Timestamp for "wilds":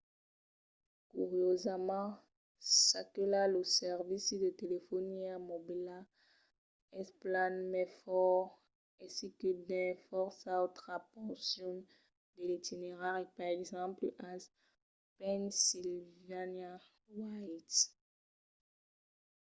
17.15-17.77